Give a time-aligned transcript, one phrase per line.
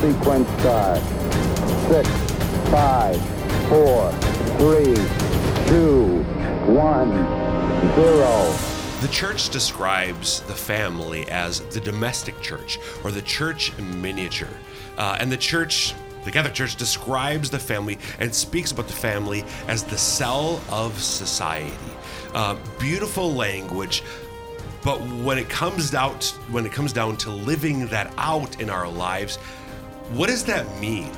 [0.00, 1.00] sequence start.
[1.88, 2.08] Six,
[2.70, 3.20] five,
[3.68, 4.12] four,
[4.58, 4.94] three,
[5.66, 6.22] two,
[6.72, 7.10] one,
[7.96, 8.54] zero.
[9.00, 14.48] The church describes the family as the domestic church or the church in miniature.
[14.96, 19.44] Uh, and the church, the Catholic Church, describes the family and speaks about the family
[19.66, 21.74] as the cell of society.
[22.34, 24.02] Uh, beautiful language,
[24.84, 28.88] but when it comes out, when it comes down to living that out in our
[28.88, 29.38] lives,
[30.10, 31.10] what does that mean?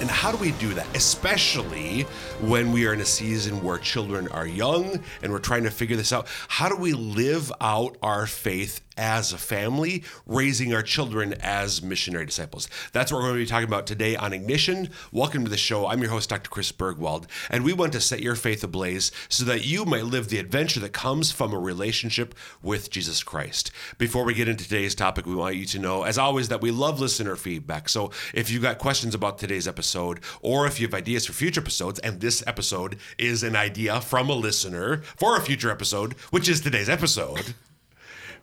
[0.00, 0.86] And how do we do that?
[0.94, 2.02] Especially
[2.42, 5.96] when we are in a season where children are young and we're trying to figure
[5.96, 6.26] this out.
[6.48, 12.26] How do we live out our faith as a family, raising our children as missionary
[12.26, 12.68] disciples?
[12.92, 14.90] That's what we're going to be talking about today on Ignition.
[15.12, 15.86] Welcome to the show.
[15.86, 16.50] I'm your host, Dr.
[16.50, 20.28] Chris Burgwald, and we want to set your faith ablaze so that you might live
[20.28, 23.70] the adventure that comes from a relationship with Jesus Christ.
[23.98, 26.70] Before we get into today's topic, we want you to know, as always, that we
[26.70, 27.88] love listener feedback.
[27.88, 31.60] So if you've got questions about today's episode, or if you have ideas for future
[31.60, 36.48] episodes, and this episode is an idea from a listener for a future episode, which
[36.48, 37.54] is today's episode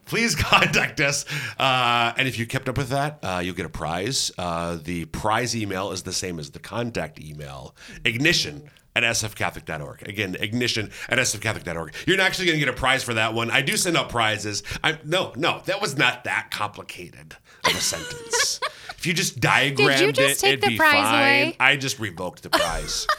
[0.06, 1.26] please contact us.
[1.60, 4.32] Uh, and if you kept up with that, uh, you'll get a prize.
[4.38, 10.08] Uh, the prize email is the same as the contact email ignition at sfcatholic.org.
[10.08, 11.96] Again, ignition at sfcatholic.org.
[12.06, 13.50] You're not actually going to get a prize for that one.
[13.50, 14.62] I do send out prizes.
[14.84, 18.60] I No, no, that was not that complicated of a sentence.
[18.98, 21.14] if you just diagrammed Did you just it, take it'd the be prize fine.
[21.14, 21.56] away?
[21.60, 23.08] I just revoked the prize.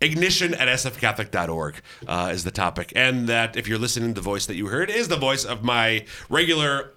[0.00, 2.92] Ignition at sfcatholic.org uh, is the topic.
[2.96, 6.06] And that, if you're listening, the voice that you heard is the voice of my
[6.28, 6.92] regular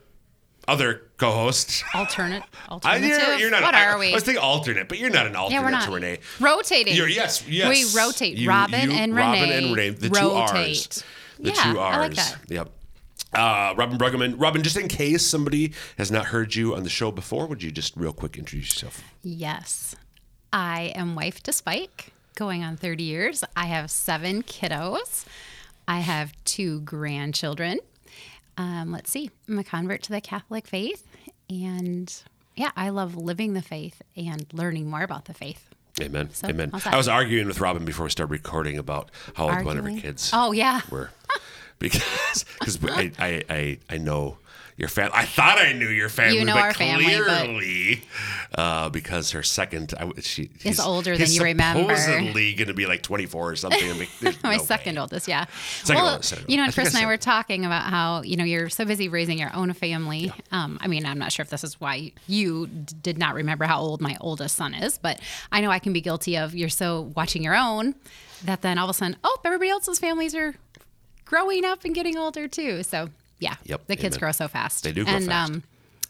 [0.67, 1.83] other co host.
[1.93, 2.43] Alternate,
[2.83, 4.11] I, you're, you're not what I, are we?
[4.11, 5.85] I was thinking alternate, but you're not an alternate yeah, we're not.
[5.85, 6.19] to Renee.
[6.39, 6.95] Rotating.
[6.95, 7.69] You're, yes, yes.
[7.69, 8.37] We rotate.
[8.37, 9.53] You- Robyn you- and Robyn Renee.
[9.53, 11.03] Robyn and Renee, the two R's.
[11.39, 11.95] The Yeah, two R's.
[11.95, 12.37] I like that.
[12.47, 12.69] Yep.
[13.33, 14.35] Uh, Robyn Bruggeman.
[14.39, 17.71] Robyn, just in case somebody has not heard you on the show before, would you
[17.71, 19.03] just real quick introduce yourself?
[19.23, 19.95] Yes.
[20.53, 23.43] I am wife to Spike, going on 30 years.
[23.55, 25.25] I have seven kiddos.
[25.87, 27.79] I have two grandchildren.
[28.57, 29.31] Um, let's see.
[29.47, 31.05] I'm a convert to the Catholic faith.
[31.49, 32.13] And
[32.55, 35.69] yeah, I love living the faith and learning more about the faith.
[36.01, 36.29] Amen.
[36.33, 36.71] So, Amen.
[36.85, 39.99] I was arguing with Robyn before we started recording about how old one of her
[39.99, 40.81] kids Oh, yeah.
[40.89, 41.09] were.
[41.79, 44.37] Because because I, I, I, I know
[44.77, 45.11] your family.
[45.13, 48.01] I thought I knew your family, You know but our family, but- clearly,
[48.55, 51.95] uh, because her second, I, she, he's, older than you remember.
[51.95, 54.07] Supposedly going to be like 24 or something.
[54.43, 55.01] My no second way.
[55.01, 55.45] oldest, yeah.
[55.83, 58.21] Second well, oldest, you know, and I Chris and I I were talking about how
[58.21, 60.31] you know you're so busy raising your own family.
[60.51, 63.65] Um, I mean, I'm not sure if this is why you d- did not remember
[63.65, 65.19] how old my oldest son is, but
[65.51, 67.95] I know I can be guilty of you're so watching your own
[68.43, 70.55] that then all of a sudden, oh, everybody else's families are
[71.25, 72.83] growing up and getting older too.
[72.83, 73.09] So
[73.39, 74.19] yeah, Yep, the kids amen.
[74.19, 74.83] grow so fast.
[74.83, 75.51] They do grow and, fast.
[75.51, 75.63] Um,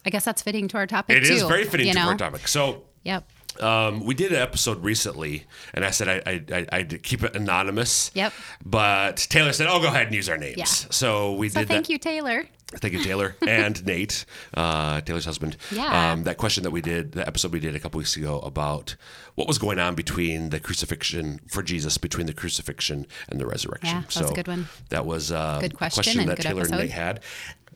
[0.06, 1.32] I guess that's fitting to our topic It too.
[1.34, 2.46] is very fitting you to our topic.
[2.48, 3.28] So Yep.
[3.60, 7.36] Um, we did an episode recently, and I said I, I, I, I'd keep it
[7.36, 8.10] anonymous.
[8.14, 8.32] Yep.
[8.64, 10.64] But Taylor said, "Oh, go ahead and use our names." Yeah.
[10.64, 11.92] So we So did thank that.
[11.92, 12.46] you, Taylor.
[12.76, 15.56] Thank you, Taylor and Nate, uh, Taylor's husband.
[15.70, 16.12] Yeah.
[16.12, 18.96] Um, that question that we did, the episode we did a couple weeks ago about
[19.36, 23.98] what was going on between the crucifixion for Jesus, between the crucifixion and the resurrection.
[23.98, 24.66] Yeah, that was a good one.
[24.88, 26.70] That was uh, Good a question question that Taylor and.
[26.72, 27.20] Nate had,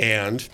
[0.00, 0.49] and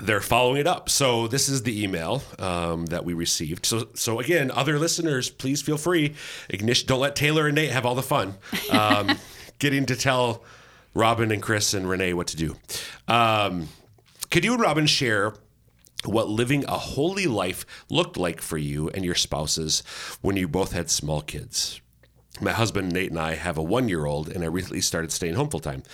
[0.00, 0.88] they're following it up.
[0.88, 3.66] So this is the email um, that we received.
[3.66, 6.14] So so again, other listeners, please feel free.
[6.48, 6.86] Ignition.
[6.86, 8.34] Don't let Taylor and Nate have all the fun.
[8.70, 9.18] Um,
[9.58, 10.42] getting to tell
[10.94, 12.56] Robyn and Chris and Renee what to do.
[13.08, 13.68] Um,
[14.30, 15.34] could you and Robyn share?
[16.04, 19.82] What living a holy life looked like for you and your spouses
[20.20, 21.80] when you both had small kids.
[22.40, 25.34] My husband Nate and I have a one year old, and I recently started staying
[25.34, 25.84] home full time.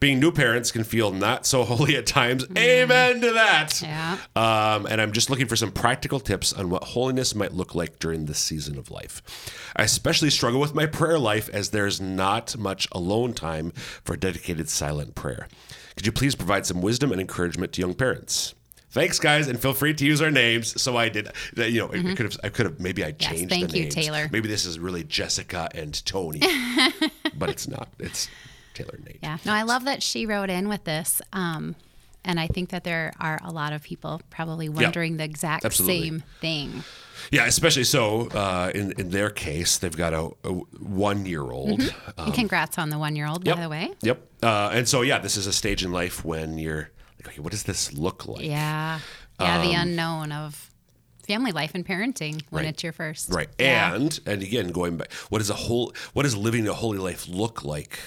[0.00, 2.46] Being new parents can feel not so holy at times.
[2.56, 3.82] Amen to that.
[3.82, 4.16] Yeah.
[4.34, 7.98] Um, and I'm just looking for some practical tips on what holiness might look like
[7.98, 9.22] during this season of life.
[9.76, 13.72] I especially struggle with my prayer life as there's not much alone time
[14.02, 15.48] for dedicated silent prayer.
[15.96, 18.54] Could you please provide some wisdom and encouragement to young parents?
[18.92, 20.80] Thanks, guys, and feel free to use our names.
[20.80, 23.22] So I did, you know, I could have, I could have, maybe I Mm-hmm.
[23.22, 23.94] Yes, changed thank the you, names.
[23.94, 24.28] Taylor.
[24.32, 26.40] Maybe this is really Jessica and Tony,
[27.36, 27.88] but it's not.
[27.98, 28.28] It's
[28.74, 29.18] Taylor and Nate.
[29.22, 29.38] Yeah.
[29.44, 31.20] No, I love that she wrote in with this.
[31.32, 31.76] Um,
[32.24, 36.02] and I think that there are a lot of people probably wondering the exact absolutely.
[36.02, 36.84] same thing.
[37.30, 41.80] Yeah, especially so uh, in in their case, they've got a, a one year old.
[42.18, 43.92] and congrats on the one year old, by the way.
[44.02, 44.26] Yep.
[44.42, 46.90] Uh, and so yeah, this is a stage in life when you're
[47.24, 48.44] like, okay, what does this look like?
[48.44, 49.00] Yeah.
[49.38, 49.62] Yeah.
[49.62, 50.70] the unknown of
[51.26, 52.66] family life and parenting when Um, Right.
[52.66, 53.30] it's your first.
[53.30, 53.48] Right.
[53.58, 53.94] Yeah.
[53.94, 57.26] And and again, going back, what is a whole what does living a holy life
[57.28, 57.98] look like?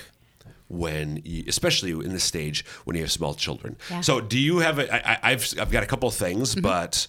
[0.70, 3.76] When, you, especially in this stage when you have small children.
[3.92, 4.02] Yeah.
[4.02, 4.80] So, do you have?
[4.80, 6.62] A, I, I've I've got a couple of things, Mm-hmm.
[6.62, 7.06] but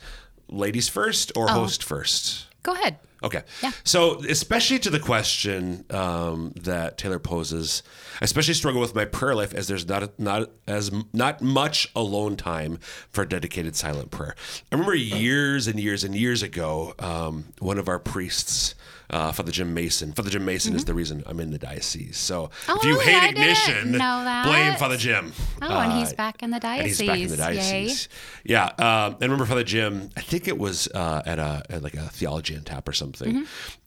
[0.49, 2.47] ladies first or host first?
[2.63, 2.99] Go ahead.
[3.23, 3.43] Okay.
[3.63, 3.71] Yeah.
[3.85, 7.83] So, especially to the question um, that Taylor poses,
[8.21, 12.37] I especially struggle with my prayer life as there's not not as not much alone
[12.37, 12.79] time
[13.11, 14.35] for dedicated silent prayer.
[14.71, 18.75] I remember years and years and years ago, um, one of our priests,
[19.11, 20.13] uh, Father Jim Mason.
[20.13, 22.19] Father Jim Mason is the reason I'm in the diocese.
[22.19, 22.73] So, Mm-hmm.
[22.73, 23.05] Oh, if you really?
[23.13, 25.33] Hate ignition, blame Father Jim.
[25.63, 26.99] Oh, and he's Uh, back in the diocese.
[26.99, 28.09] he's back in the diocese.
[28.45, 30.11] Yeah, um, and remember Father Jim.
[30.17, 33.14] I think it was uh, at a at like a theology and tap or something.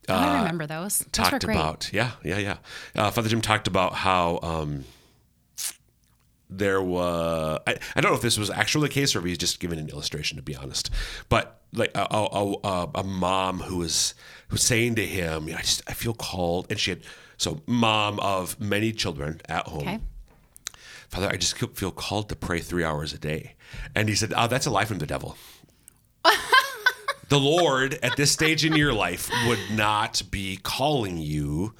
[0.09, 0.99] Oh, I remember those.
[0.99, 2.57] Those Talked about yeah, yeah, yeah.
[2.95, 4.85] Uh, Father Jim talked about how um,
[6.49, 7.59] there was.
[7.67, 9.79] I, I don't know if this was actually the case or if he's just giving
[9.79, 10.37] an illustration.
[10.37, 10.89] To be honest,
[11.29, 14.13] but like a, a, a, a mom who was
[14.47, 17.01] who was saying to him, I just I feel called, and she had
[17.37, 19.81] so mom of many children at home.
[19.81, 19.99] Okay.
[21.09, 23.55] Father, I just feel called to pray three hours a day.
[23.95, 25.37] And he said, Oh, that's a lie from the devil.
[27.29, 31.73] the Lord, at this stage in your life, would not be calling you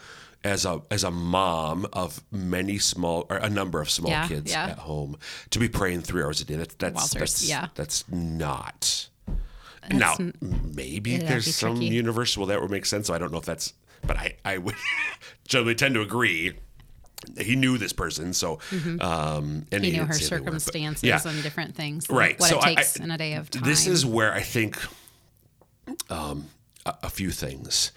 [0.44, 4.52] as a as a mom of many small or a number of small Yeah, kids
[4.52, 4.68] yeah.
[4.68, 5.18] at home
[5.50, 6.56] to be praying three hours a day.
[6.56, 7.68] That's that's Wowzers, that's, yeah.
[7.76, 9.10] that's not.
[9.92, 11.94] now, maybe there's some tricky.
[11.96, 13.08] universe where that would make sense.
[13.08, 13.74] So I don't know if that's,
[14.06, 14.76] but I I would
[15.48, 16.54] generally tend to agree
[17.40, 19.84] he knew this person, so um, and Mm-hmm.
[19.84, 21.20] He knew her were, but- circumstances yeah.
[21.26, 22.08] and different things.
[22.12, 22.40] right.
[22.40, 23.64] What so it I- takes I- in a day of time.
[23.64, 24.78] This is where I think
[26.10, 26.50] um,
[26.86, 27.92] a, a few things.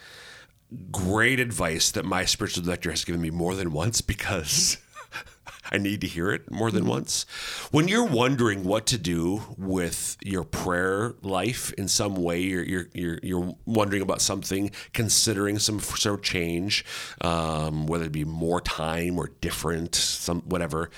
[0.92, 4.78] Great advice that my spiritual director has given me more than once because
[5.72, 7.26] I need to hear it more than once.
[7.70, 12.86] When you're wondering what to do with your prayer life in some way, you're you're
[12.92, 16.84] you're, you're wondering about something, considering some sort of change,
[17.20, 20.90] um, whether it be more time or different, some whatever.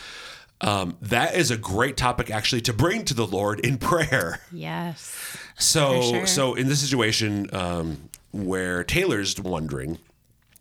[0.63, 4.41] Um, that is a great topic actually to bring to the Lord in prayer.
[4.53, 5.37] yes.
[5.59, 6.27] So, sure.
[6.27, 9.99] so in this situation um, where Taylor's wondering,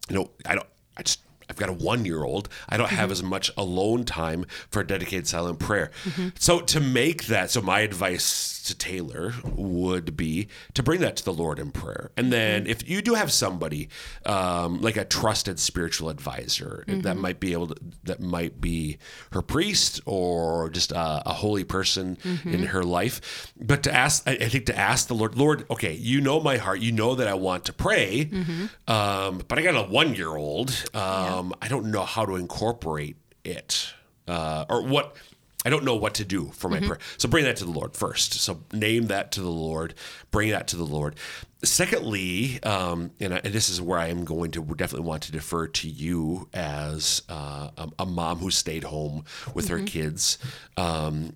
[0.10, 0.68] you know, I don't,
[0.98, 2.50] I just, I've got a one-year-old.
[2.70, 2.96] I don't Mm-hmm.
[2.96, 5.92] have as much alone time for dedicated silent prayer.
[6.40, 8.24] So to make that, so my advice
[8.64, 12.70] to Taylor would be to bring that to the Lord in prayer, and then Mm-hmm.
[12.72, 13.90] if you do have somebody
[14.26, 17.22] um, like a trusted spiritual advisor that Mm-hmm.
[17.22, 18.98] might be able to, that might be
[19.32, 22.54] her priest or just a, a holy person Mm-hmm.
[22.54, 25.94] in her life, but to ask, I, I think to ask the Lord, Lord, okay,
[25.94, 28.92] you know my heart, you know that I want to pray, Mm-hmm.
[28.92, 30.70] um, but I got a one-year-old.
[30.94, 33.94] Um, I don't know how to incorporate it
[34.28, 35.16] uh, or what.
[35.64, 37.00] I don't know what to do for my prayer.
[37.18, 38.34] So bring that to the Lord first.
[38.34, 39.94] So name that to the Lord.
[40.32, 41.16] Bring that to the Lord.
[41.64, 45.32] Secondly, um, and, I, and this is where I am going to definitely want to
[45.32, 50.40] defer to you as uh, a, a mom who stayed home with her kids.
[50.78, 51.34] Um,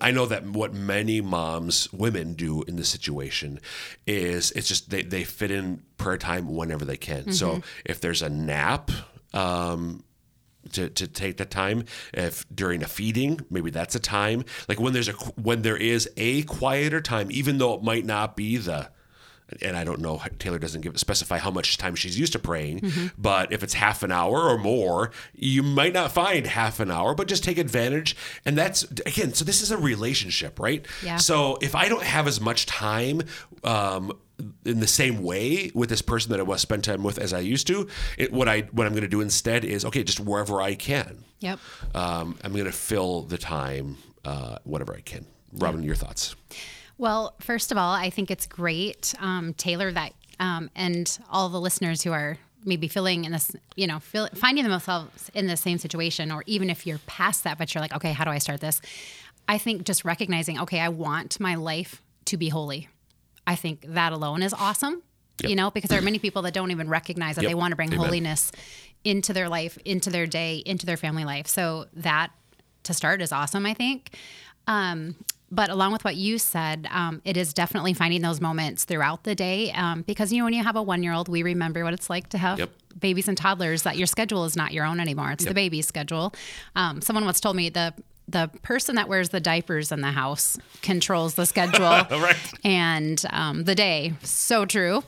[0.00, 3.60] I know that what many moms, women do in this situation
[4.06, 7.32] is it's just they, they fit in prayer time whenever they can.
[7.32, 8.90] So if there's a nap,
[9.34, 10.04] um,
[10.72, 14.44] to, to take the time if during a feeding maybe that's a time.
[14.68, 18.36] Like when there's a when there is a quieter time even though it might not
[18.36, 18.90] be the
[19.62, 22.92] and I don't know Taylor doesn't give specify how much time she's used to praying
[23.18, 27.14] but if it's half an hour or more you might not find half an hour
[27.14, 28.16] but just take advantage.
[28.44, 30.86] And that's again so this is a relationship right?
[31.02, 31.16] Yeah.
[31.16, 33.22] so if I don't have as much time
[33.64, 34.12] um,
[34.64, 37.40] in the same way with this person that I was spend time with as I
[37.40, 40.60] used to, it, what I what I'm going to do instead is okay, just wherever
[40.60, 41.24] I can.
[41.40, 41.58] Yep.
[41.94, 45.26] Um, I'm going to fill the time, uh, whatever I can.
[45.52, 46.36] Robyn, your thoughts?
[46.98, 51.60] Well, first of all, I think it's great, um, Taylor, that um, and all the
[51.60, 55.78] listeners who are maybe feeling in this, you know, feel, finding themselves in the same
[55.78, 58.60] situation, or even if you're past that, but you're like, okay, how do I start
[58.60, 58.80] this?
[59.48, 62.88] I think just recognizing, okay, I want my life to be holy.
[63.50, 65.02] I think that alone is awesome.
[65.42, 67.50] You know, because there are many people that don't even recognize that Yep.
[67.50, 67.98] they want to bring Amen.
[68.04, 68.52] holiness
[69.04, 71.46] into their life, into their day, into their family life.
[71.46, 72.28] So that
[72.84, 74.14] to start is awesome, I think.
[74.66, 75.16] Um,
[75.50, 79.34] but along with what you said, um, it is definitely finding those moments throughout the
[79.34, 82.28] day um, because you know when you have a one-year-old, we remember what it's like
[82.28, 82.70] to have Yep.
[83.00, 83.82] babies and toddlers.
[83.82, 86.32] That your schedule is not your own anymore; it's the baby's schedule.
[86.76, 87.94] Um, someone once told me the
[88.30, 92.36] the person that wears the diapers in the house controls the schedule Right.
[92.64, 94.12] and um, the day.
[94.22, 95.02] So true.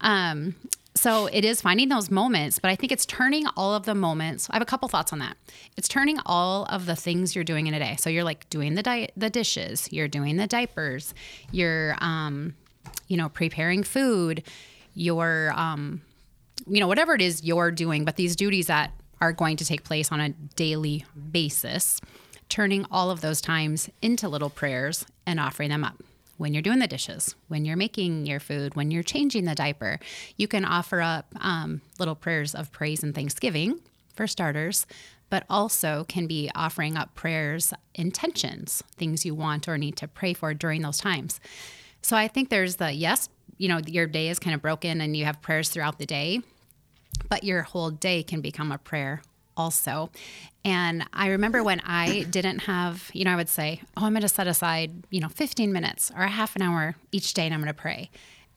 [0.00, 0.54] Um,
[0.94, 4.48] so it is finding those moments, but I think it's turning all of the moments.
[4.50, 5.36] I have a couple thoughts on that.
[5.76, 7.96] It's turning all of the things you're doing in a day.
[7.98, 11.14] So you're like doing the di- the dishes, you're doing the diapers,
[11.50, 12.54] you're um,
[13.08, 14.42] you know preparing food,
[14.94, 16.02] you're um,
[16.66, 18.04] you know whatever it is you're doing.
[18.04, 22.00] But these duties that are going to take place on a daily basis,
[22.52, 25.96] turning all of those times into little prayers and offering them up
[26.36, 29.98] when you're doing the dishes, when you're making your food, when you're changing the diaper.
[30.36, 33.80] You can offer up um, little prayers of praise and thanksgiving
[34.14, 34.86] for starters,
[35.30, 40.34] but also can be offering up prayers, intentions, things you want or need to pray
[40.34, 41.40] for during those times.
[42.02, 45.16] So I think there's the yes, you know, your day is kind of broken and
[45.16, 46.42] you have prayers throughout the day,
[47.30, 49.22] but your whole day can become a prayer
[49.56, 50.10] also.
[50.64, 54.22] And I remember when I didn't have, you know, I would say, oh, I'm going
[54.22, 57.52] to set aside, you know, 15 minutes or a half an hour each day and
[57.54, 58.10] I'm going to pray.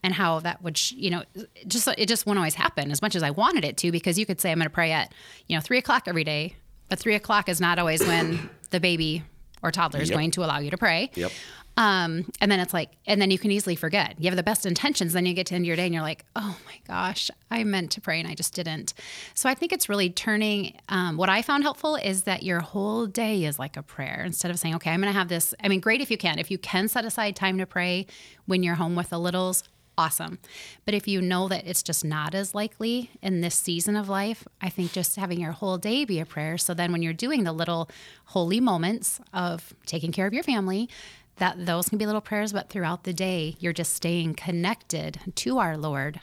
[0.03, 1.23] And how that would, sh- you know,
[1.67, 4.25] just it just won't always happen as much as I wanted it to, because you
[4.27, 5.11] could say I'm going to pray at,
[5.47, 6.55] you know, three o'clock every day,
[6.89, 9.23] but three o'clock is not always when the baby
[9.63, 10.15] or toddler is Yep.
[10.15, 11.09] going to allow you to pray.
[11.15, 11.31] Yep.
[11.77, 14.15] Um, and then it's like, and then you can easily forget.
[14.17, 16.23] You have the best intentions, then you get to end your day and you're like,
[16.35, 18.93] oh my gosh, I meant to pray and I just didn't.
[19.33, 20.77] So I think it's really turning.
[20.89, 24.51] Um, what I found helpful is that your whole day is like a prayer instead
[24.51, 25.53] of saying, okay, I'm going to have this.
[25.61, 26.39] I mean, great if you can.
[26.39, 28.07] If you can set aside time to pray
[28.45, 29.63] when you're home with the littles,
[29.97, 30.39] awesome.
[30.85, 34.47] But if you know that it's just not as likely in this season of life,
[34.61, 36.57] I think just having your whole day be a prayer.
[36.57, 37.89] So then when you're doing the little
[38.25, 40.89] holy moments of taking care of your family,
[41.37, 45.57] that those can be little prayers, but throughout the day, you're just staying connected to
[45.57, 46.21] our Lord.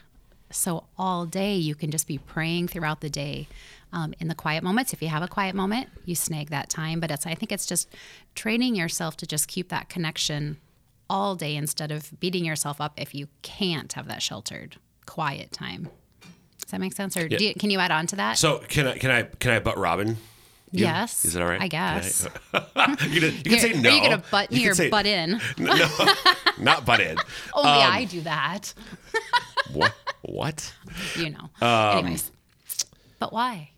[0.50, 3.48] So all day, you can just be praying throughout the day.
[3.94, 6.98] Um, in the quiet moments, if you have a quiet moment, you snag that time.
[6.98, 7.88] But it's, I think it's just
[8.34, 10.58] training yourself to just keep that connection
[11.10, 15.88] all day instead of beating yourself up if you can't have that sheltered, quiet time.
[16.62, 17.18] Does that make sense?
[17.18, 18.38] Or do you, can you add on to that?
[18.38, 20.16] So can I can I can I butt Robyn?
[20.72, 20.84] You?
[20.86, 21.24] yes.
[21.26, 21.60] Is that all right?
[21.60, 22.26] I Can I- guess.
[23.10, 23.90] you can, you can say Are no.
[23.94, 25.40] you going to butt You me can or say- butt in?
[25.58, 25.88] No,
[26.58, 27.16] not butt in.
[27.54, 28.72] Only I do that.
[29.72, 29.94] What?
[30.22, 30.72] What?
[31.16, 31.50] You know.
[31.66, 32.30] Um, Anyways.
[33.18, 33.70] But why?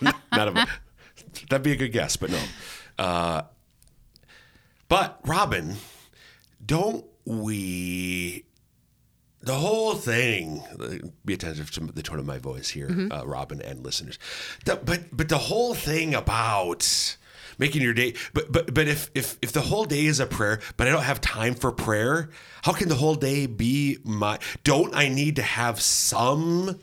[0.00, 0.66] Not a,
[1.50, 2.40] that'd be a good guess, but no.
[2.98, 3.42] Uh,
[4.88, 5.74] but Robyn,
[6.64, 8.44] don't we?
[9.44, 10.62] The whole thing.
[11.24, 14.18] Be attentive to the tone of my voice here, uh, Robyn and listeners.
[14.64, 17.16] The, but but the whole thing about
[17.58, 18.14] making your day.
[18.32, 21.02] But but but if if if the whole day is a prayer, but I don't
[21.02, 22.30] have time for prayer,
[22.62, 24.38] how can the whole day be my?
[24.62, 26.80] Don't I need to have some?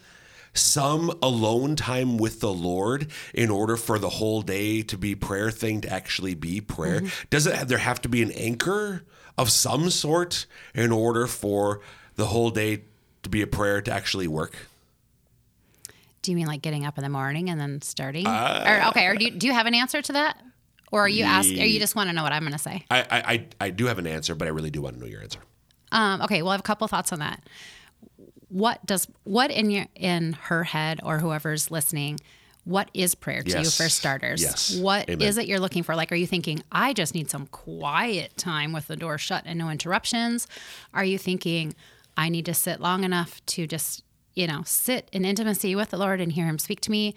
[0.53, 5.49] some alone time with the Lord in order for the whole day to be prayer
[5.49, 7.03] thing to actually be prayer?
[7.29, 9.05] Does it have, there have to be an anchor
[9.37, 11.79] of some sort in order for
[12.21, 12.83] the whole day
[13.23, 14.55] to be a prayer to actually work?
[16.21, 18.27] Do you mean like getting up in the morning and then starting?
[18.27, 20.39] Uh, or okay, or do you, do you have an answer to that?
[20.91, 22.85] Or are you ask or you just want to know what I'm going to say?
[22.91, 25.23] I, I I do have an answer, but I really do want to know your
[25.23, 25.39] answer.
[25.91, 27.41] Um, okay, well, I have a couple thoughts on that.
[28.49, 32.19] What does what in your in her head or whoever's listening?
[32.65, 34.43] What is prayer to you for starters?
[34.43, 34.75] Yes.
[34.75, 35.39] What is Amen.
[35.39, 35.95] it you're looking for?
[35.95, 39.57] Like, are you thinking I just need some quiet time with the door shut and
[39.57, 40.47] no interruptions?
[40.93, 41.73] Are you thinking
[42.17, 44.03] I need to sit long enough to just
[44.33, 47.15] you know sit in intimacy with the Lord and hear Him speak to me?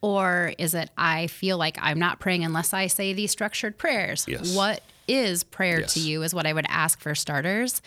[0.00, 4.26] Or is it I feel like I'm not praying unless I say these structured prayers?
[4.28, 4.54] Yes.
[4.54, 6.22] What is prayer to you?
[6.22, 7.82] Is what I would ask for starters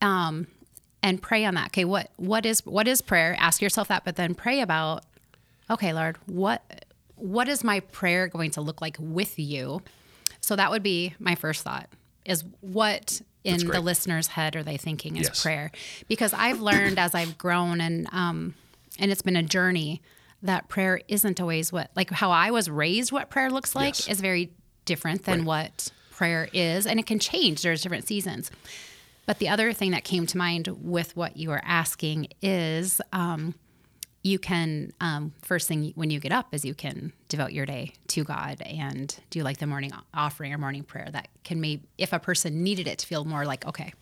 [0.00, 0.46] um,
[1.02, 1.66] and pray on that.
[1.68, 3.36] Okay, what what is what is prayer?
[3.38, 5.04] Ask yourself that, but then pray about.
[5.70, 6.84] Okay, Lord, what
[7.16, 9.82] what is my prayer going to look like with you?
[10.40, 11.88] So that would be my first thought:
[12.24, 15.42] is what in the listener's head are they thinking is Yes.
[15.42, 15.70] prayer?
[16.08, 18.54] Because I've learned as I've grown and um,
[18.98, 20.00] and it's been a journey
[20.42, 23.12] that prayer isn't always what like how I was raised.
[23.12, 24.08] What prayer looks like Yes.
[24.08, 24.50] is very
[24.84, 25.46] different than Right.
[25.46, 27.62] what prayer is, and it can change.
[27.62, 28.50] There's different seasons.
[29.26, 33.54] But the other thing that came to mind with what you were asking is um,
[34.24, 37.92] you can, um, first thing when you get up, is you can devote your day
[38.08, 41.08] to God and do like the morning offering or morning prayer.
[41.12, 43.92] That can maybe, if a person needed it to feel more like, okay,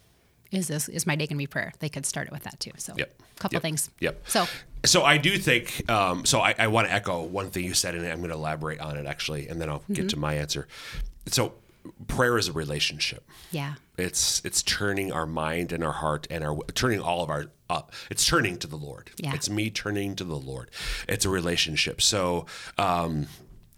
[0.53, 1.73] is this, is my day to be prayer?
[1.81, 2.71] They could start it with that too.
[2.77, 3.13] So, Yep.
[3.21, 3.63] a couple Yep.
[3.63, 3.91] things.
[3.99, 4.23] Yep.
[4.29, 4.47] So,
[4.85, 5.91] So I do think.
[5.91, 8.37] Um, so I, I want to echo one thing you said, and I'm going to
[8.37, 10.69] elaborate on it actually, and then I'll get to my answer.
[11.27, 11.55] So
[12.07, 13.29] prayer is a relationship.
[13.51, 13.75] yeah.
[13.99, 17.93] It's it's turning our mind and our heart and our turning all of our up.
[18.11, 19.11] it's turning to the Lord.
[19.19, 19.35] Yeah.
[19.35, 20.71] It's me turning to the Lord.
[21.09, 22.01] It's a relationship.
[22.01, 22.47] So
[22.79, 23.27] um,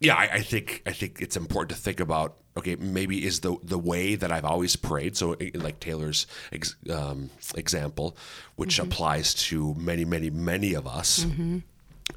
[0.01, 2.37] yeah, I, I think I think it's important to think about.
[2.57, 5.17] Okay, maybe is the the way that I've always prayed.
[5.17, 8.17] So eh, like Taylor's ex, um, example,
[8.55, 11.27] which applies to many many many of us.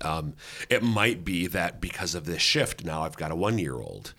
[0.01, 0.33] Um,
[0.69, 4.13] it might be that because of this shift, now I've got a one year old,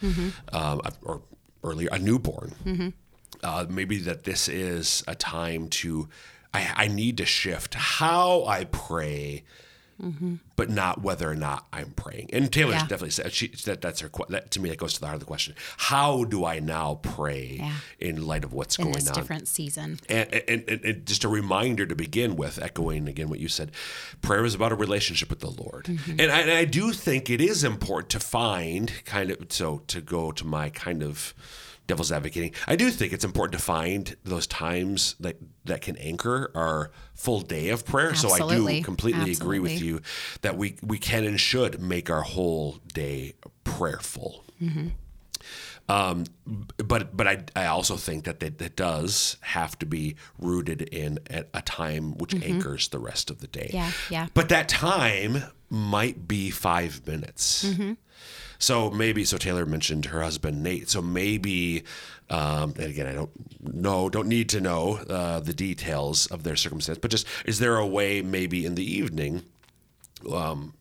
[0.53, 1.23] um, or
[1.69, 2.95] earlier a newborn.
[3.43, 6.09] Uh, maybe that this is a time to,
[6.53, 9.45] I, I need to shift how I pray
[10.57, 12.31] but not whether or not I'm praying.
[12.33, 12.83] And Taylor Yeah.
[12.83, 15.21] definitely said she that that's her that to me that goes to the heart of
[15.21, 15.55] the question.
[15.77, 17.73] How do I now pray Yeah.
[17.99, 19.15] in light of what's in going this on?
[19.15, 19.99] different season.
[20.09, 23.73] And, and, and, and just a reminder to begin with, echoing again what you said,
[24.23, 25.87] prayer is about a relationship with the Lord.
[25.87, 26.21] Mm-hmm.
[26.21, 30.01] And, I, and I do think it is important to find kind of, so to
[30.01, 31.35] go to my kind of
[31.89, 36.53] devil's advocating, I do think it's important to find those times that, that can anchor
[36.55, 38.15] our full day of prayer.
[38.15, 40.01] So I do completely agree with you
[40.43, 44.45] that we, we can and should make our whole day prayerful.
[45.89, 46.25] Um,
[46.77, 51.19] but but I, I also think that that, that does have to be rooted in
[51.31, 53.71] a, time which anchors the rest of the day.
[53.73, 53.77] Mm-hmm.
[53.77, 54.27] Yeah, yeah.
[54.35, 57.65] But that time might be five minutes.
[57.65, 57.93] Mm-hmm.
[58.59, 60.89] So maybe so Taylor mentioned her husband Nate.
[60.89, 61.85] So maybe
[62.31, 66.57] um, and again I don't know don't need to know uh, the details of their
[66.57, 69.43] circumstance, but just is there a way maybe in the evening
[70.33, 70.75] um,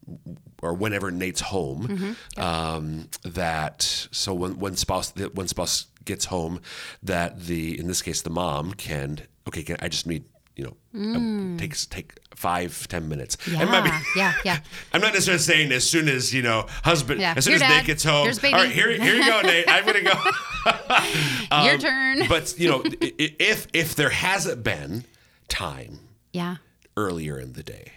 [0.63, 2.41] or whenever Nate's home, Mm-hmm.
[2.41, 6.59] um, that so when when spouse when spouse gets home,
[7.03, 10.23] that the in this case the mom can okay, can, I just need
[10.57, 13.37] you know um, takes take five ten minutes.
[13.49, 14.59] Yeah, And maybe- yeah, yeah.
[14.93, 17.33] I'm not necessarily saying as soon as you know husband Yeah.
[17.37, 17.77] as soon Here, as Dad.
[17.77, 18.27] Nate gets home.
[18.27, 19.65] All right, here here you go, Nate.
[19.67, 21.63] I'm gonna go.
[21.65, 22.21] Your turn.
[22.23, 25.05] Um, But you know, if if there hasn't been
[25.47, 25.99] time
[26.33, 26.57] yeah,
[26.95, 27.91] earlier in the day,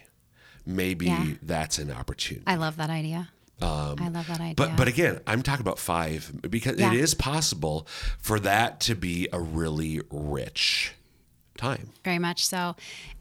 [0.66, 1.26] maybe Yeah.
[1.42, 2.44] that's an opportunity.
[2.46, 3.30] I love that idea.
[3.62, 4.48] I love that idea.
[4.50, 6.92] Um, But but again, I'm talking about five because Yeah.
[6.92, 7.86] it is possible
[8.18, 10.92] for that to be a really rich
[11.60, 11.90] time.
[12.04, 12.74] very much so.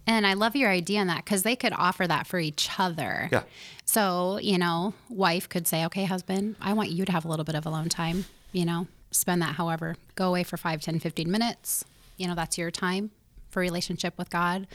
[0.08, 3.30] And I love your idea on that because they could offer that for each other.
[3.32, 3.44] Yeah.
[3.86, 7.46] So, you know, wife could say, okay, husband, I want you to have a little
[7.46, 11.30] bit of alone time, you know, spend that however, go away for 5, 10, 15
[11.30, 11.86] minutes.
[12.18, 13.12] You know, that's your time
[13.50, 14.68] for relationship with God.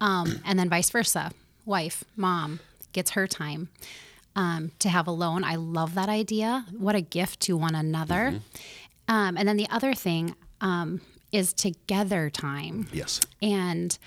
[0.00, 1.32] Um, and then vice versa.
[1.64, 2.60] Wife, mom
[2.92, 3.68] gets her time
[4.34, 5.44] um, to have alone.
[5.44, 6.66] I love that idea.
[6.76, 8.40] What a gift to one another.
[9.08, 11.00] Um, and then the other thing um,
[11.32, 12.88] is together time.
[12.92, 13.20] Yes.
[13.40, 13.98] And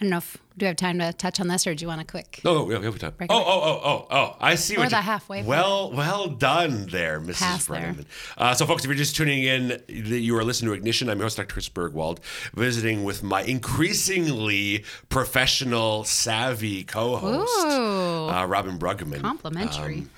[0.00, 1.88] I don't know if do we have time to touch on this, or do you
[1.88, 2.40] want a quick?
[2.44, 3.14] No, no, we have, time.
[3.22, 4.36] Oh, oh, oh, oh, oh!
[4.40, 5.42] I see We're the you- halfway.
[5.42, 7.38] Well, well done there, Mrs.
[7.38, 7.66] Pass.
[7.66, 8.04] Bruggeman.
[8.36, 11.08] Uh, so, folks, if you're just tuning in, that you are listening to Ignition.
[11.08, 11.52] I'm your host, Dr.
[11.52, 12.18] Chris Burgwald,
[12.54, 19.20] visiting with my increasingly professional, savvy co-host, uh, Robyn Bruggeman.
[19.20, 20.06] Complimentary.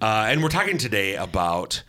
[0.00, 1.82] Uh, and we're talking today about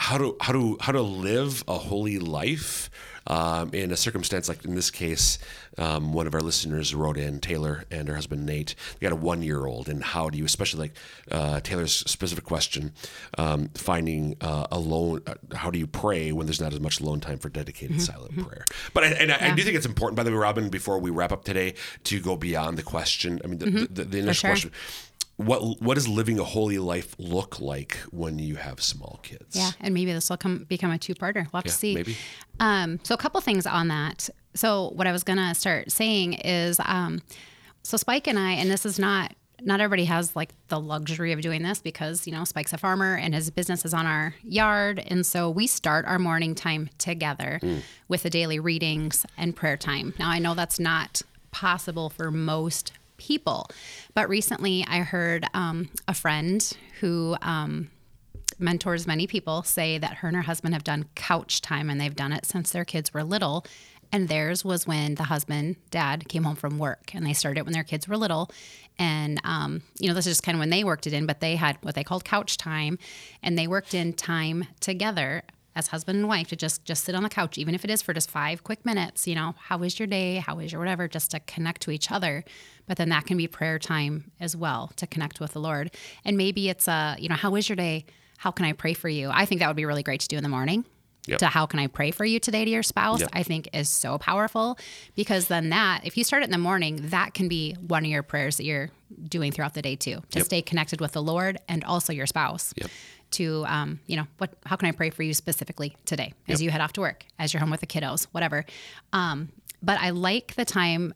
[0.00, 2.90] how to how to how to live a holy life
[3.26, 5.38] um, in a circumstance like in this case.
[5.76, 8.74] Um, one of our listeners wrote in Taylor and her husband Nate.
[8.98, 10.92] They got a one year old, and how do you, especially like
[11.30, 12.92] uh, Taylor's specific question,
[13.36, 15.20] um, finding uh, alone?
[15.26, 18.36] Uh, how do you pray when there's not as much alone time for dedicated silent
[18.38, 18.64] prayer?
[18.94, 21.10] But I, and I, I do think it's important, by the way, Robyn, before we
[21.10, 23.38] wrap up today, to go beyond the question.
[23.44, 24.50] I mean, the, the, the initial sure.
[24.50, 24.72] question
[25.40, 29.56] what what does living a holy life look like when you have small kids?
[29.56, 31.46] Yeah, and maybe this will come become a two-parter.
[31.52, 31.94] We'll have Yeah, to see.
[31.94, 32.16] maybe.
[32.58, 34.28] Um, so a couple things on that.
[34.54, 37.22] So what I was gonna start saying is, um,
[37.82, 41.40] so Spike and I, and this is not not everybody has like the luxury of
[41.42, 45.02] doing this because you know Spike's a farmer and his business is on our yard,
[45.06, 47.60] and so we start our morning time together
[48.08, 50.14] with the daily readings and prayer time.
[50.18, 53.68] Now I know that's not possible for most people,
[54.14, 57.36] but recently I heard um, a friend who.
[57.42, 57.90] Um,
[58.60, 62.14] mentors many people say that her and her husband have done couch time and they've
[62.14, 63.64] done it since their kids were little.
[64.12, 67.72] And theirs was when the husband dad came home from work and they started when
[67.72, 68.50] their kids were little.
[68.98, 71.40] And um, you know this is just kind of when they worked it in but
[71.40, 72.98] they had what they called couch time.
[73.42, 75.42] And they worked in time together
[75.76, 78.02] as husband and wife to just just sit on the couch even if it is
[78.02, 80.36] for just five quick minutes you know how was your day?
[80.36, 82.44] How was your whatever just to connect to each other
[82.90, 85.92] but then that can be prayer time as well to connect with the lord
[86.24, 88.04] and maybe it's a you know how was your day
[88.38, 90.36] how can i pray for you i think that would be really great to do
[90.36, 90.84] in the morning
[91.26, 91.38] Yep.
[91.38, 93.28] to how can i pray for you today to your spouse Yep.
[93.32, 94.76] i think is so powerful
[95.14, 98.10] because then that if you start it in the morning that can be one of
[98.10, 98.90] your prayers that you're
[99.28, 100.44] doing throughout the day too to Yep.
[100.46, 102.74] stay connected with the lord and also your spouse
[103.32, 106.70] to um, you know what how can i pray for you specifically today as you
[106.70, 108.64] head off to work as you're home with the kiddos whatever
[109.12, 109.48] um,
[109.82, 111.12] but i like the time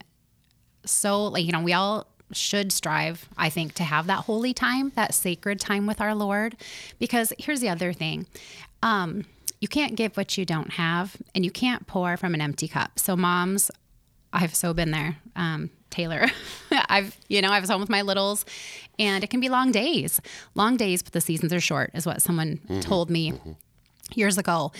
[0.84, 4.90] so like you know we all should strive i think to have that holy time
[4.96, 6.56] that sacred time with our lord
[6.98, 8.26] because here's the other thing
[8.82, 9.24] um,
[9.60, 12.98] you can't give what you don't have and you can't pour from an empty cup
[12.98, 13.70] so moms
[14.34, 16.26] I've so been there, um, Taylor.
[16.88, 18.44] I've, you know, I was home with my littles,
[18.98, 20.20] and it can be long days.
[20.56, 23.32] Long days, but the seasons are short, is what someone told me
[24.12, 24.72] years ago.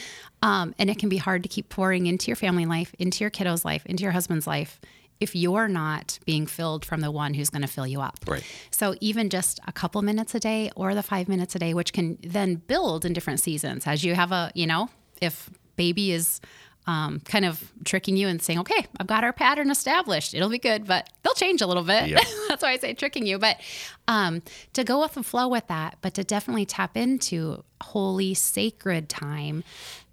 [0.43, 3.31] Um, and it can be hard to keep pouring into your family life, into your
[3.31, 4.81] kiddos' life, into your husband's life
[5.21, 8.19] if you're not being filled from the one who's going to fill you up.
[8.27, 8.45] Right.
[8.71, 11.93] So even just a couple minutes a day or the 5 minutes a day which
[11.93, 16.41] can then build in different seasons as you have a, you know, if baby is
[16.87, 20.35] um, kind of tricking you and saying, okay, I've got our pattern established.
[20.35, 22.09] It'll be good, but they'll change a little bit.
[22.09, 22.21] Yep.
[22.49, 23.39] That's why I say tricking you.
[23.39, 23.59] But
[24.07, 24.43] um,
[24.75, 29.65] to go with the flow with that, but to definitely tap into holy, sacred time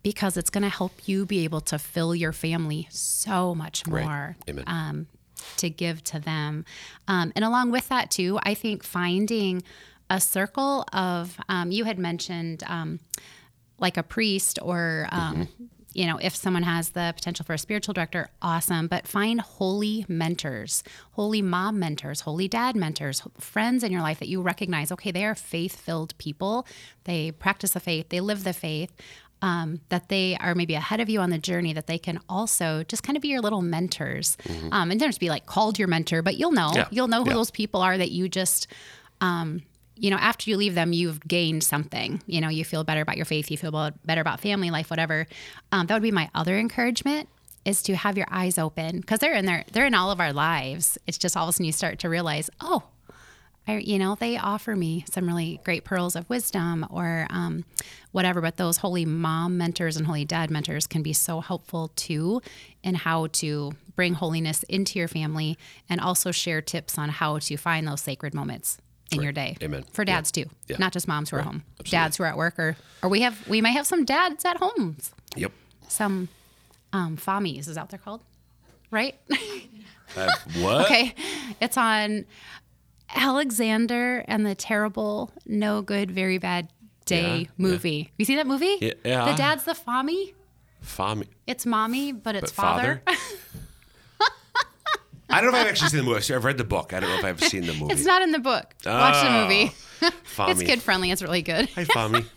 [0.03, 4.03] because it's going to help you be able to fill your family so much Right.
[4.05, 4.63] more Amen.
[4.67, 5.07] um,
[5.57, 6.65] to give to them.
[7.07, 9.61] Um, and along with that, too, I think finding
[10.09, 12.99] a circle of, um, you had mentioned um,
[13.77, 15.47] like a priest or, um,
[15.93, 18.87] you know, if someone has the potential for a spiritual director, awesome.
[18.87, 24.27] But find holy mentors, holy mom mentors, holy dad mentors, friends in your life that
[24.29, 26.65] you recognize, okay, they are faith filled people.
[27.03, 28.91] They practice the faith, they live the faith.
[29.43, 32.83] Um, that they are maybe ahead of you on the journey, that they can also
[32.83, 34.37] just kind of be your little mentors,
[34.71, 36.87] um, and don't just be like called your mentor, but you'll know, Yeah.
[36.91, 37.37] you'll know who Yeah.
[37.37, 38.67] those people are that you just
[40.01, 42.23] you know, after you leave them, you've gained something.
[42.25, 45.27] You know, you feel better about your faith, you feel better about family life, whatever.
[45.71, 47.29] Um, that would be my other encouragement
[47.65, 50.33] is to have your eyes open because they're in there, they're in all of our
[50.33, 50.97] lives.
[51.05, 52.81] It's just all of a sudden you start to realize, oh,
[53.67, 57.63] I, you know, they offer me some really great pearls of wisdom or um,
[58.11, 58.41] whatever.
[58.41, 62.41] But those holy mom mentors and holy dad mentors can be so helpful too
[62.81, 67.55] in how to bring holiness into your family and also share tips on how to
[67.55, 68.79] find those sacred moments
[69.11, 69.57] in your day.
[69.61, 69.83] Amen.
[69.93, 70.15] For Yeah.
[70.15, 70.77] dads too, Yeah.
[70.79, 71.63] not just moms who are home.
[71.79, 71.91] Absolutely.
[71.91, 74.57] Dads who are at work, or or we have we might have some dads at
[74.57, 75.11] homes.
[75.35, 75.51] Yep.
[75.87, 76.29] Some
[76.93, 78.21] um, FAMIs is that what they're called,
[78.91, 79.15] right?
[80.13, 80.27] Uh,
[80.59, 80.83] what?
[80.87, 81.15] Okay.
[81.61, 82.25] It's on
[83.15, 86.67] Alexander and the Terrible, No Good, Very Bad
[87.05, 88.11] Day Yeah, movie.
[88.17, 88.77] You see that movie?
[88.81, 89.31] Yeah, yeah.
[89.31, 90.33] The dad's the Fami.
[90.85, 93.03] Fami- It's mommy, but it's but father.
[95.31, 96.33] I don't know if I've actually seen the movie.
[96.33, 96.93] I've read the book.
[96.93, 97.93] I don't know if I've seen the movie.
[97.93, 98.73] it's not in the book.
[98.85, 99.71] Watch the movie.
[100.01, 100.13] Fami.
[100.39, 101.11] Ah, it's kid friendly.
[101.11, 101.69] It's really good.
[101.75, 102.25] Hi, Fami.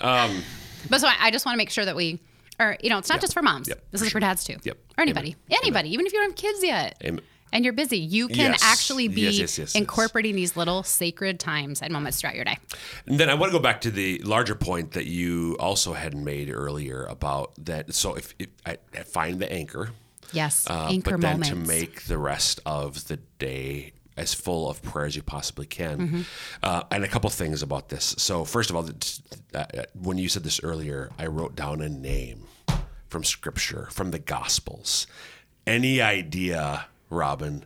[0.00, 0.42] Um,
[0.90, 2.20] but so I, I just want to make sure that we,
[2.60, 3.68] or you know, it's not just for moms.
[3.68, 4.56] Yep, This for is for dads too.
[4.62, 4.76] Yep.
[4.98, 6.96] Or anybody, anybody, even if you don't have kids yet.
[7.02, 7.22] Amen.
[7.52, 8.60] And you're busy, you can Yes.
[8.64, 12.58] actually be Yes, yes, incorporating these little sacred times and moments throughout your day.
[13.06, 16.14] And then I want to go back to the larger point that you also had
[16.16, 17.94] made earlier about that.
[17.94, 19.90] So if, if I find the anchor,
[20.32, 21.48] Yes, uh, anchor but then moments.
[21.50, 25.98] to make the rest of the day as full of prayer as you possibly can.
[25.98, 26.20] Mm-hmm.
[26.62, 28.14] Uh, and a couple things about this.
[28.18, 28.88] So first of all,
[29.54, 32.46] uh, when you said this earlier, I wrote down a name
[33.08, 35.06] from Scripture, from the Gospels.
[35.66, 37.64] Any idea, Robyn?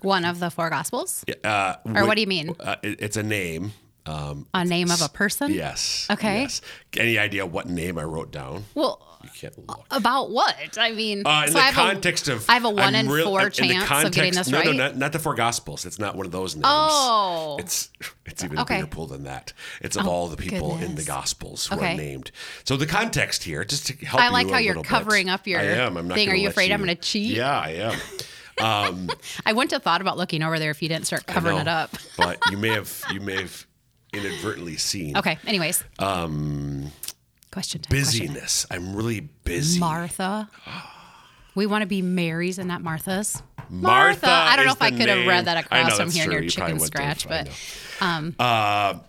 [0.00, 2.54] One of the four gospels, Uh, or what do you mean?
[2.58, 3.72] Uh, it's a name.
[4.04, 5.52] Um, A name of a person?
[5.52, 6.06] yes.
[6.10, 6.42] Okay.
[6.42, 6.60] Yes.
[6.96, 8.64] Any idea what name I wrote down?
[8.74, 9.86] Well, You can't look.
[9.92, 10.76] about what?
[10.76, 12.96] I mean, Uh, in so the I have context a, of, I have a one
[12.96, 14.66] I'm in real- four in chance of getting this no, right.
[14.66, 15.86] No, not, not the four Gospels.
[15.86, 16.66] It's not one of those names.
[16.68, 17.56] Oh.
[17.60, 17.90] it's
[18.26, 18.76] it's even Okay.
[18.78, 19.52] bigger pool than that.
[19.80, 21.04] It's of all the people in the.
[21.04, 21.92] Gospels who Okay.
[21.94, 22.30] are named.
[22.64, 24.88] So the context here, just to help I you like a how you're little bit.
[24.88, 25.96] covering up your I am.
[25.96, 26.28] I'm not thing.
[26.30, 27.36] Are you afraid I'm gonna cheat?
[27.36, 27.98] Yeah, I am.
[29.46, 31.62] I wouldn't have thought about looking over there if you didn't start covering know.
[31.62, 31.90] it up.
[32.16, 33.66] but you may have you may have
[34.12, 35.38] inadvertently seen Okay.
[35.46, 35.84] Anyways.
[35.98, 36.90] Um.
[37.50, 37.90] Question time.
[37.90, 38.66] question busyness.
[38.70, 39.80] I'm really busy.
[39.80, 40.48] Martha.
[41.54, 43.42] We want to be Marys and not Marthas.
[43.68, 46.32] Martha I don't know if I could have read that know, across from here in
[46.32, 47.50] your You chicken scratch, but
[48.00, 48.34] know.
[48.38, 49.00] Uh,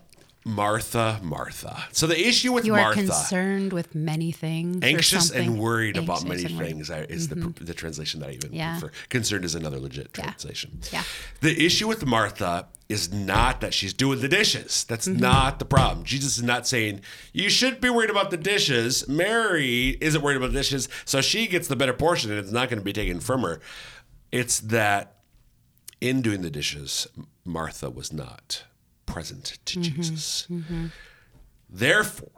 [0.46, 1.86] Martha, Martha.
[1.94, 4.80] So the issue with you are Martha, concerned with many things.
[4.84, 6.58] anxious and worried about many worried.
[6.58, 8.78] things, I- is the the translation that I even Yeah.
[8.80, 8.94] prefer.
[9.10, 10.24] Concerned is another legit Yeah.
[10.26, 10.80] translation.
[10.92, 11.04] Yeah.
[11.42, 14.84] The issue with Martha is not that she's doing the dishes.
[14.84, 15.20] That's Mm-hmm.
[15.22, 16.06] not the problem.
[16.06, 17.00] Jesus is not saying
[17.32, 19.08] you should be worried about the dishes.
[19.08, 22.70] Mary isn't worried about the dishes, so she gets the better portion, and it's not
[22.70, 23.62] going to be taken from her.
[24.32, 25.20] It's that
[26.02, 27.08] in doing the dishes,
[27.46, 28.64] Martha was not
[29.06, 30.02] present to Mm-hmm.
[30.02, 30.48] Jesus.
[31.70, 32.30] Therefore,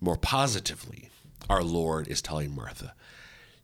[0.00, 1.10] more positively,
[1.48, 2.94] our Lord is telling Martha,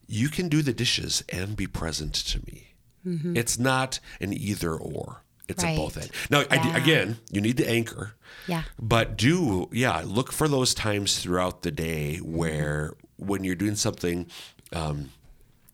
[0.07, 2.65] you can do the dishes and be present to me.
[3.05, 5.23] It's not an either or.
[5.49, 5.73] It's Right.
[5.75, 6.11] a both and.
[6.29, 8.13] Now, I again, you need the anchor.
[8.47, 8.65] Yeah.
[8.79, 14.27] But do, yeah, look for those times throughout the day where when you're doing something
[14.75, 15.11] um,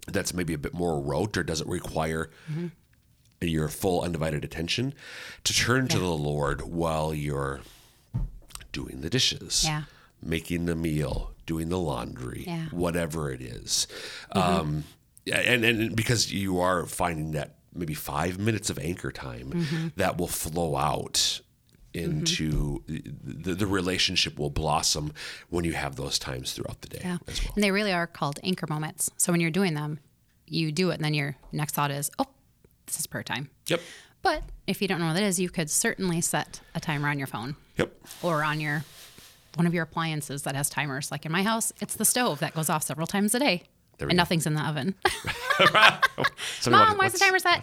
[0.06, 2.68] that's maybe a bit more rote or doesn't require Mm-hmm.
[3.40, 4.94] Your full undivided attention,
[5.44, 7.60] to turn to the Lord while you're
[8.72, 9.82] doing the dishes, Yeah.
[10.22, 12.66] making the meal, doing the laundry, Yeah.
[12.70, 13.86] whatever it is.
[14.34, 14.60] Mm-hmm.
[14.60, 14.84] Um,
[15.32, 19.88] and, and because you are finding that maybe five minutes of anchor time Mm-hmm.
[19.96, 21.40] that will flow out
[21.92, 25.12] into the, the relationship will blossom
[25.48, 27.18] when you have those times throughout the day Yeah.
[27.28, 27.52] as well.
[27.54, 29.10] And they really are called anchor moments.
[29.16, 30.00] So when you're doing them,
[30.46, 32.26] you do it, and then your next thought is, oh,
[32.86, 33.50] this is prayer time.
[33.68, 33.80] Yep.
[34.22, 37.18] But if you don't know what that is, you could certainly set a timer on
[37.18, 37.92] your phone Yep.
[38.22, 38.84] or on your
[39.56, 41.10] one of your appliances that has timers.
[41.12, 43.62] Like in my house, it's the stove that goes off several times a day.
[44.00, 44.16] And go.
[44.16, 44.94] nothing's in the oven.
[46.68, 47.62] Mom, why is the timer set?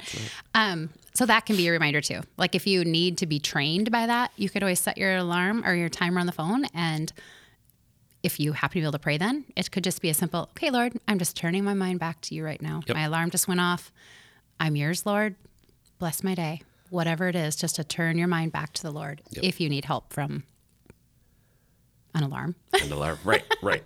[0.56, 2.22] Um, so that can be a reminder too.
[2.38, 5.64] Like if you need to be trained by that, you could always set your alarm
[5.66, 6.66] or your timer on the phone.
[6.74, 7.12] And
[8.24, 10.44] if you happen to be able to pray, then it could just be a simple,
[10.52, 12.82] okay, Lord, I'm just turning my mind back to you right now.
[12.88, 12.96] Yep.
[12.96, 13.92] My alarm just went off.
[14.62, 15.36] I'm yours, Lord.
[15.98, 16.62] Bless my day.
[16.92, 19.44] Whatever it is, just to turn your mind back to the Lord Yep.
[19.44, 20.44] if you need help from
[22.14, 22.56] an alarm.
[22.80, 23.18] And alarm.
[23.26, 23.84] Right, right.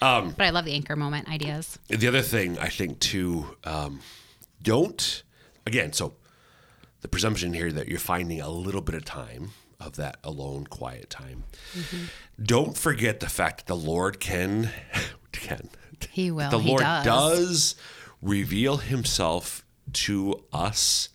[0.00, 1.76] but I love the anchor moment ideas.
[1.88, 3.98] The other thing I think too, um,
[4.62, 5.22] don't
[5.66, 5.92] again.
[5.92, 6.14] So
[7.00, 11.10] the presumption here that you're finding a little bit of time of that alone, quiet
[11.10, 11.42] time.
[12.40, 14.70] Don't forget the fact that the Lord can,
[15.32, 15.68] can.
[16.10, 16.50] He will.
[16.50, 17.04] The He Lord does.
[17.04, 17.74] does
[18.20, 21.08] reveal Himself to us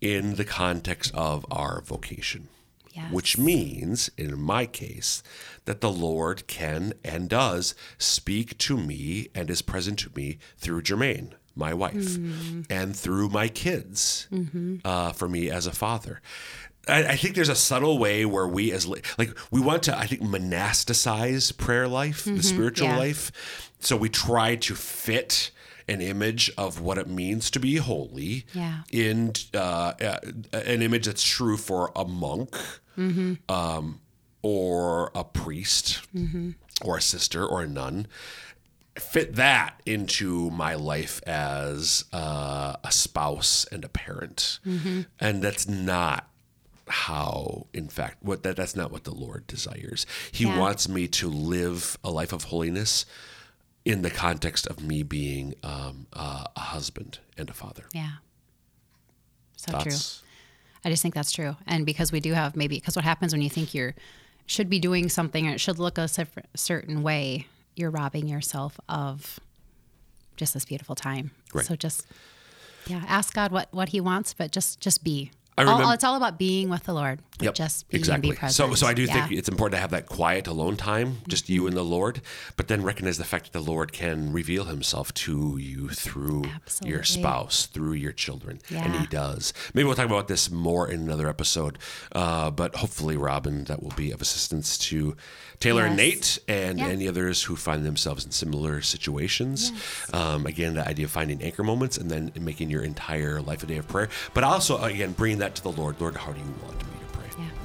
[0.00, 2.48] in the context of our vocation.
[2.92, 3.12] Yes.
[3.12, 5.24] Which means, in my case,
[5.64, 10.82] that the Lord can and does speak to me and is present to me through
[10.82, 12.64] Jermaine, my wife, mm.
[12.70, 14.76] and through my kids mm-hmm.
[14.84, 16.20] uh, for me as a father.
[16.86, 19.98] I, I think there's a subtle way where we, as li- like, we want to,
[19.98, 22.40] I think, monasticize prayer life, the mm-hmm.
[22.40, 22.98] spiritual yeah.
[22.98, 23.72] life.
[23.80, 25.50] So we try to fit
[25.88, 28.82] an image of what it means to be holy Yeah.
[28.90, 29.58] in uh,
[30.00, 30.18] uh,
[30.52, 32.56] an image that's true for a monk
[33.48, 34.00] um,
[34.42, 36.00] or a priest
[36.82, 38.06] or a sister or a nun.
[38.96, 44.60] Fit that into my life as uh, a spouse and a parent,
[45.20, 46.28] and that's not
[46.86, 50.58] how in fact what that that's not what the lord desires he Yeah.
[50.58, 53.06] wants me to live a life of holiness
[53.84, 58.12] in the context of me being um, uh, a husband and a father Yeah.
[59.56, 59.92] So true.
[60.84, 61.56] I just think that's true.
[61.66, 63.94] And because we do have maybe, because what happens when you think you're,
[64.46, 66.08] should be doing something or it should look a
[66.54, 69.40] certain way, you're robbing yourself of
[70.36, 71.30] just this beautiful time.
[71.54, 71.64] Right.
[71.64, 72.06] So just,
[72.86, 75.30] yeah, ask God what, what he wants, but just, just be.
[75.56, 77.20] I All- remember- it's all about being with the Lord.
[77.40, 78.30] Yep, Just exactly.
[78.30, 78.54] and be present.
[78.70, 79.26] So, so I do Yeah.
[79.26, 82.20] think it's important to have that quiet alone time, just you and the Lord,
[82.56, 86.44] but then recognize the fact that the Lord can reveal Himself to you through
[86.84, 89.52] your spouse, through your children, and He does.
[89.74, 91.78] Maybe we'll talk about this more in another episode,
[92.12, 95.16] uh, but hopefully, Robyn, that will be of assistance to
[95.60, 96.86] Taylor and Nate and Yeah.
[96.86, 99.72] any others who find themselves in similar situations.
[100.12, 103.66] Um, again, the idea of finding anchor moments and then making your entire life a
[103.66, 106.00] day of prayer, but also again bringing that to the Lord.
[106.00, 106.90] Lord, how do you want me?
[107.00, 107.03] Yeah.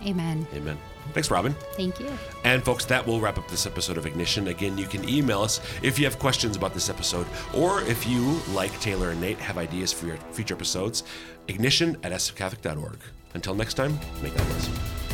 [0.06, 0.48] Amen.
[0.54, 0.78] Amen.
[1.14, 1.54] Thanks, Robyn.
[1.74, 2.12] Thank you.
[2.44, 4.48] And folks, that will wrap up this episode of Ignition.
[4.48, 8.40] Again, you can email us if you have questions about this episode, or if you,
[8.50, 11.04] like Taylor and Nate, have ideas for your future episodes.
[11.48, 13.00] Ignition at sfcatholic.org.
[13.34, 15.09] Until next time, make God bless you.